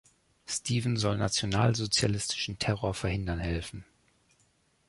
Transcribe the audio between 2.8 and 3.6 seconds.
verhindern